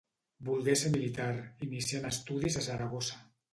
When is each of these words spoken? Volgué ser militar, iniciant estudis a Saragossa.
Volgué 0.47 0.73
ser 0.83 0.91
militar, 0.95 1.29
iniciant 1.67 2.11
estudis 2.11 2.61
a 2.63 2.67
Saragossa. 2.71 3.25